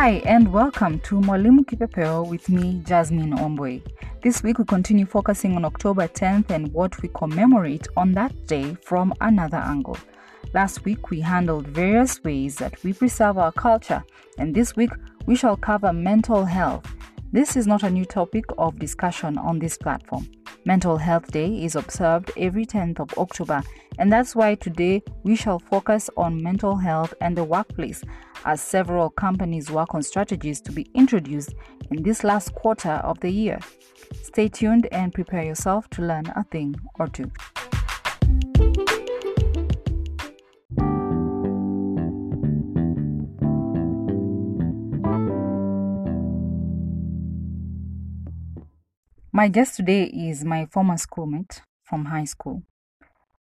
[0.00, 3.82] Hi, and welcome to Mwalimu Kipepeo with me, Jasmine Ombwe.
[4.22, 8.76] This week we continue focusing on October 10th and what we commemorate on that day
[8.84, 9.98] from another angle.
[10.54, 14.04] Last week we handled various ways that we preserve our culture,
[14.38, 14.90] and this week
[15.26, 16.86] we shall cover mental health.
[17.32, 20.28] This is not a new topic of discussion on this platform.
[20.64, 23.62] Mental Health Day is observed every 10th of October,
[23.98, 28.02] and that's why today we shall focus on mental health and the workplace
[28.44, 31.54] as several companies work on strategies to be introduced
[31.90, 33.58] in this last quarter of the year.
[34.22, 37.30] Stay tuned and prepare yourself to learn a thing or two.
[49.38, 52.64] My guest today is my former schoolmate from high school.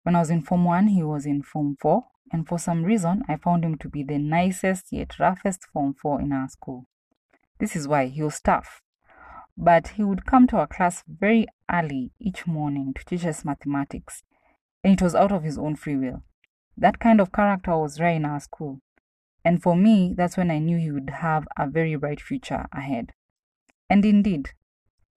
[0.03, 3.23] When I was in Form 1, he was in Form 4, and for some reason,
[3.29, 6.87] I found him to be the nicest yet roughest Form 4 in our school.
[7.61, 8.83] This is why he was tough.
[9.57, 14.25] But he would come to our class very early each morning to teach us mathematics,
[14.83, 16.25] and it was out of his own free will.
[16.77, 18.81] That kind of character was rare in our school.
[19.45, 23.13] And for me, that's when I knew he would have a very bright future ahead.
[23.89, 24.55] And indeed,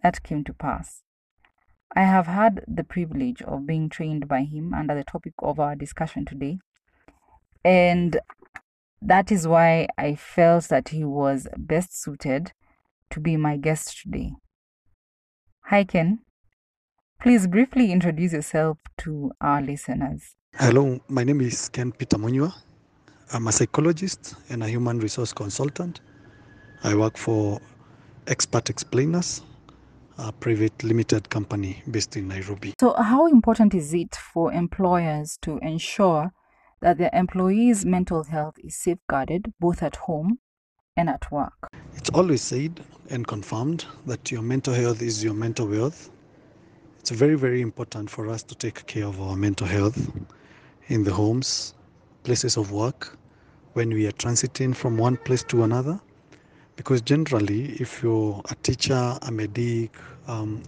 [0.03, 1.03] that came to pass.
[1.95, 5.76] I have had the privilege of being trained by him under the topic of our
[5.76, 6.59] discussion today,
[7.64, 8.20] and
[9.02, 12.52] that is why I felt that he was best suited
[13.09, 14.31] to be my guest today.
[15.66, 16.20] Hi, Ken.
[17.22, 20.36] Please briefly introduce yourself to our listeners.
[20.56, 22.53] Hello, my name is Ken Peter Munywa.
[23.34, 26.02] I'm a psychologist and a human resource consultant.
[26.84, 27.59] I work for
[28.28, 29.42] Expert Explainers,
[30.18, 32.73] a private limited company based in Nairobi.
[32.80, 36.32] So, how important is it for employers to ensure
[36.82, 40.40] that their employees' mental health is safeguarded both at home
[40.96, 41.54] and at work?
[41.96, 46.09] It's always said and confirmed that your mental health is your mental wealth.
[47.00, 50.12] It's very, very important for us to take care of our mental health
[50.88, 51.74] in the homes,
[52.24, 53.18] places of work,
[53.74, 56.00] when we are transiting from one place to another.
[56.75, 59.96] Because generally, if you're a teacher, a medic,
[60.28, 60.62] um,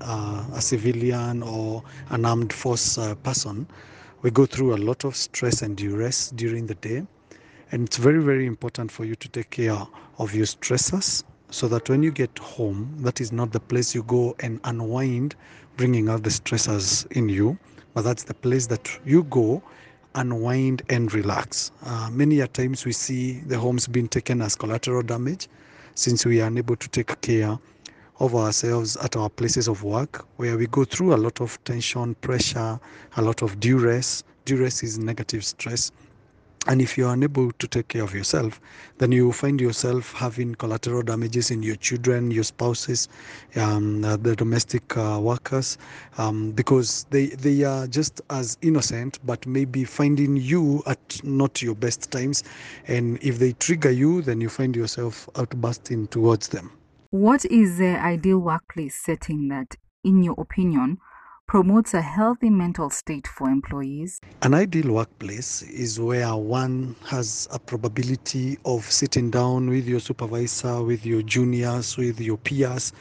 [0.53, 3.67] a civilian, or an armed force uh, person,
[4.21, 7.05] we go through a lot of stress and duress during the day.
[7.71, 9.77] And it's very, very important for you to take care
[10.17, 14.03] of your stressors so that when you get home, that is not the place you
[14.03, 15.35] go and unwind,
[15.77, 17.57] bringing out the stressors in you,
[17.93, 19.61] but that's the place that you go
[20.15, 21.71] unwind and relax.
[21.83, 25.47] Uh, many a times we see the homes being taken as collateral damage
[25.95, 27.57] since we are unable to take care
[28.19, 32.15] of ourselves at our places of work where we go through a lot of tension,
[32.15, 32.79] pressure,
[33.17, 34.23] a lot of duress.
[34.45, 35.91] Duress is negative stress.
[36.67, 38.59] And if you're unable to take care of yourself,
[38.97, 43.07] then you find yourself having collateral damages in your children, your spouses,
[43.55, 45.77] um, uh, the domestic uh, workers,
[46.17, 51.75] um, because they, they are just as innocent, but maybe finding you at not your
[51.75, 52.43] best times.
[52.87, 56.71] And if they trigger you, then you find yourself outbursting towards them.
[57.11, 60.99] What is the ideal workplace setting that, in your opinion,
[61.47, 64.19] promotes a healthy mental state for employees?
[64.43, 70.83] An ideal workplace is where one has a probability of sitting down with your supervisor,
[70.83, 72.93] with your juniors, with your peers,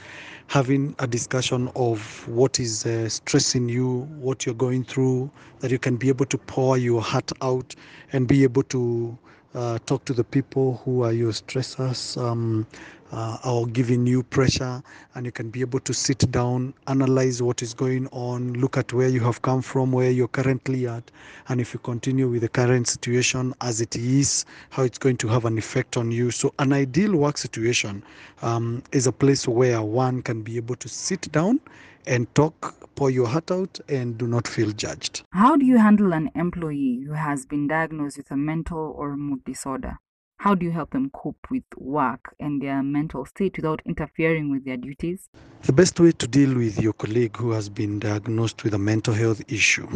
[0.46, 5.30] having a discussion of what is uh, stressing you, what you're going through,
[5.60, 7.74] that you can be able to pour your heart out
[8.14, 9.18] and be able to
[9.54, 12.66] uh, talk to the people who are your stressors um,
[13.12, 14.82] uh, or giving you pressure,
[15.14, 18.92] and you can be able to sit down, analyze what is going on, look at
[18.92, 21.10] where you have come from, where you're currently at,
[21.48, 25.28] and if you continue with the current situation as it is, how it's going to
[25.28, 26.30] have an effect on you.
[26.30, 28.02] So, an ideal work situation
[28.42, 31.60] um, is a place where one can be able to sit down
[32.06, 35.22] and talk, pour your heart out, and do not feel judged.
[35.32, 39.44] How do you handle an employee who has been diagnosed with a mental or mood
[39.44, 39.98] disorder?
[40.38, 44.64] How do you help them cope with work and their mental state without interfering with
[44.64, 45.28] their duties?
[45.64, 49.12] The best way to deal with your colleague who has been diagnosed with a mental
[49.12, 49.88] health issue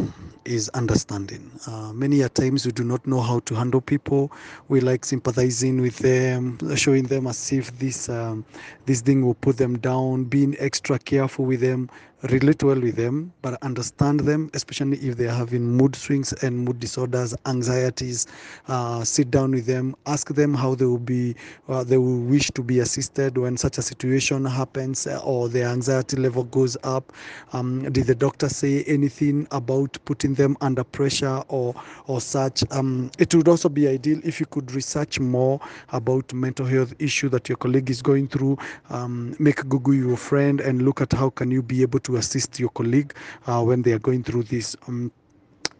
[0.43, 1.49] is understanding.
[1.65, 4.33] Uh, many a times we do not know how to handle people.
[4.67, 8.43] We like sympathizing with them, showing them as if this um,
[8.85, 11.89] this thing will put them down, being extra careful with them.
[12.29, 16.57] Relate well with them, but understand them, especially if they are having mood swings and
[16.57, 18.27] mood disorders, anxieties.
[18.67, 21.35] Uh, sit down with them, ask them how they will be,
[21.67, 25.67] uh, they will wish to be assisted when such a situation happens uh, or their
[25.67, 27.11] anxiety level goes up.
[27.51, 31.75] Um, did the doctor say anything about putting them under pressure or
[32.07, 32.63] or such?
[32.71, 35.59] Um, it would also be ideal if you could research more
[35.91, 38.57] about mental health issue that your colleague is going through.
[38.89, 42.59] Um, make Google your friend and look at how can you be able to assist
[42.59, 43.13] your colleague
[43.47, 44.75] uh, when they are going through this.
[44.87, 45.11] Um,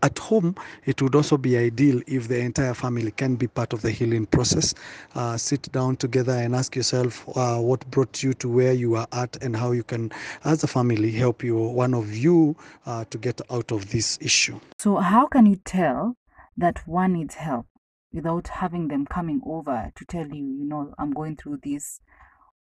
[0.03, 0.53] at home,
[0.85, 4.25] it would also be ideal if the entire family can be part of the healing
[4.25, 4.75] process.
[5.15, 9.07] Uh, sit down together and ask yourself uh, what brought you to where you are
[9.13, 10.11] at and how you can,
[10.43, 12.55] as a family, help you, one of you,
[12.85, 14.59] uh, to get out of this issue.
[14.77, 16.17] So, how can you tell
[16.57, 17.65] that one needs help
[18.11, 22.01] without having them coming over to tell you, you know, I'm going through this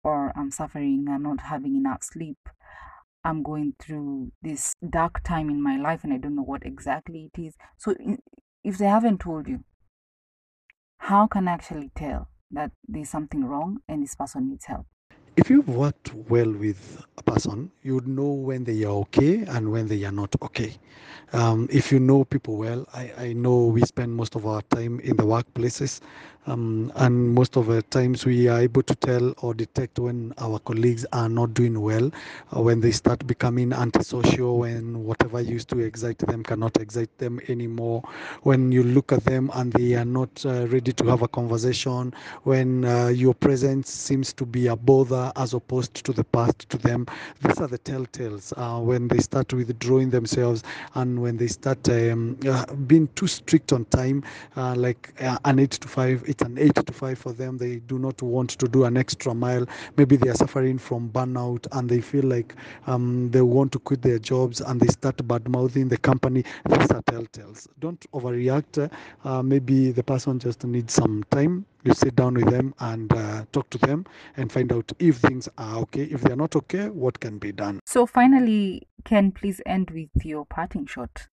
[0.02, 2.38] or I'm suffering, I'm not having enough sleep?
[3.24, 7.30] I'm going through this dark time in my life and I don't know what exactly
[7.32, 7.54] it is.
[7.76, 7.94] So,
[8.64, 9.64] if they haven't told you,
[10.98, 14.86] how can I actually tell that there's something wrong and this person needs help?
[15.40, 19.72] If you've worked well with a person, you would know when they are okay and
[19.72, 20.76] when they are not okay.
[21.32, 25.00] Um, if you know people well, I, I know we spend most of our time
[25.00, 26.00] in the workplaces,
[26.46, 30.58] um, and most of the times we are able to tell or detect when our
[30.58, 32.10] colleagues are not doing well,
[32.52, 38.02] when they start becoming antisocial, when whatever used to excite them cannot excite them anymore,
[38.42, 42.12] when you look at them and they are not uh, ready to have a conversation,
[42.44, 46.78] when uh, your presence seems to be a bother as opposed to the past to
[46.78, 47.06] them.
[47.42, 50.62] These are the telltales uh, when they start withdrawing themselves
[50.94, 54.22] and when they start um, uh, being too strict on time,
[54.56, 57.58] uh, like uh, an 8 to 5, it's an 8 to 5 for them.
[57.58, 59.66] They do not want to do an extra mile.
[59.96, 62.54] Maybe they are suffering from burnout and they feel like
[62.86, 66.44] um, they want to quit their jobs and they start bad mouthing the company.
[66.68, 67.66] These are telltales.
[67.80, 68.90] Don't overreact.
[69.24, 73.44] Uh, maybe the person just needs some time you sit down with them and uh,
[73.52, 74.06] talk to them
[74.36, 76.02] and find out if things are okay.
[76.02, 77.80] If they're not okay, what can be done.
[77.86, 81.28] So, finally, Ken, please end with your parting shot.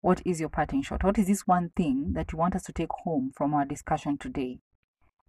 [0.00, 1.02] What is your parting shot?
[1.02, 4.18] What is this one thing that you want us to take home from our discussion
[4.18, 4.60] today?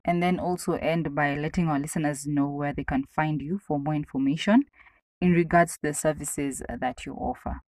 [0.04, 3.80] And then also end by letting our listeners know where they can find you for
[3.80, 4.64] more information
[5.22, 7.62] in regards to the services that you offer.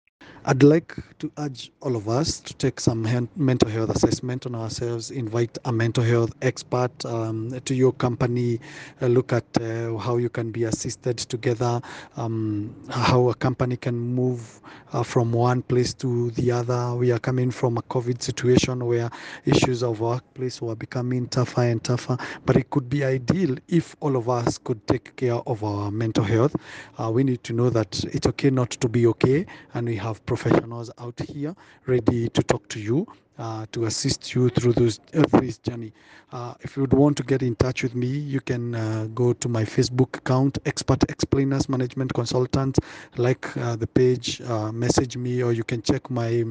[0.46, 3.00] I'd like to urge all of us to take some
[3.34, 8.60] mental health assessment on ourselves, invite a mental health expert um, to your company,
[9.00, 11.80] uh, look at uh, how you can be assisted together,
[12.18, 14.60] um, how a company can move
[14.92, 16.94] uh, from one place to the other.
[16.94, 19.08] We are coming from a COVID situation where
[19.46, 24.14] issues of workplace were becoming tougher and tougher, but it could be ideal if all
[24.14, 26.54] of us could take care of our mental health.
[26.98, 30.13] Uh, we need to know that it's okay not to be okay, and we have
[30.26, 31.54] professionals out here
[31.86, 33.06] ready to talk to you
[33.38, 35.92] uh, to assist you through this, uh, this journey.
[36.32, 39.32] Uh, if you would want to get in touch with me, you can uh, go
[39.32, 42.78] to my Facebook account, Expert Explainers Management Consultant,
[43.16, 46.44] like uh, the page, uh, message me, or you can check my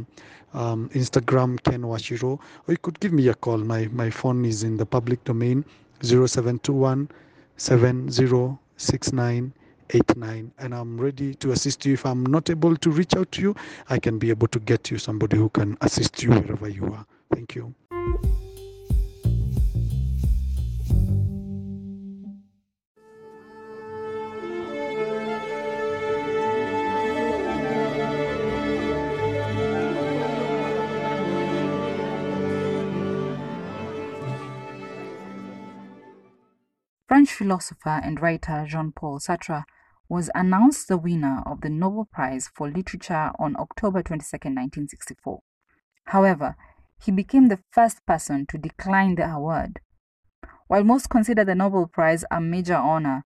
[0.54, 3.57] um, Instagram, Ken Washiro, or you could give me a call.
[3.57, 5.66] My, my phone is in the public domain,
[6.01, 7.09] 0721
[7.56, 9.54] 7069
[9.94, 11.94] 89 and i'm ready to assist you.
[11.94, 13.56] If i'm not able to reach out to you
[13.90, 17.06] i can be able to get you somebody who can assist you wherever you are.
[17.34, 17.74] Thank you.
[37.14, 39.66] French philosopher and writer Jean Paul Sartre
[40.14, 45.40] was announced the winner of the Nobel Prize for Literature on October 22, 1964.
[46.06, 46.56] However,
[47.04, 49.80] he became the first person to decline the award.
[50.68, 53.24] While most consider the Nobel Prize a major honor,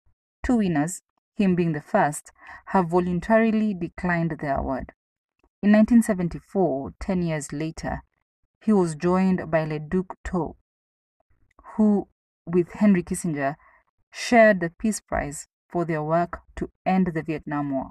[0.44, 1.00] two winners,
[1.34, 2.30] him being the first,
[2.66, 4.92] have voluntarily declined the award.
[5.62, 8.02] In 1974, 10 years later,
[8.62, 10.58] he was joined by Le Duc Tho,
[11.76, 12.08] who,
[12.44, 13.56] with Henry Kissinger,
[14.12, 17.90] shared the Peace Prize for their work to end the Vietnam War.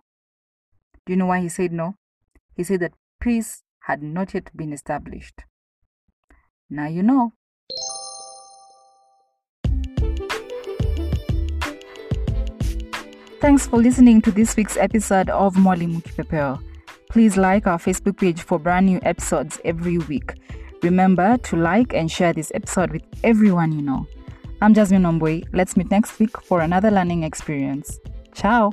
[1.05, 1.95] Do you know why he said no?
[2.55, 5.41] He said that peace had not yet been established.
[6.69, 7.33] Now you know.
[13.41, 16.63] Thanks for listening to this week's episode of Mwalimu Kipepeo.
[17.09, 20.35] Please like our Facebook page for brand new episodes every week.
[20.83, 24.07] Remember to like and share this episode with everyone you know.
[24.63, 25.43] I'm Jasmine Ombwe.
[25.51, 27.99] Let's meet next week for another learning experience.
[28.33, 28.71] Ciao!